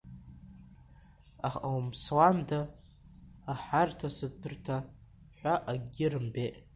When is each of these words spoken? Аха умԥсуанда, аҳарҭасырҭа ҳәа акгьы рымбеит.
Аха 1.47 1.67
умԥсуанда, 1.77 2.59
аҳарҭасырҭа 3.51 4.77
ҳәа 5.37 5.53
акгьы 5.71 6.07
рымбеит. 6.11 6.55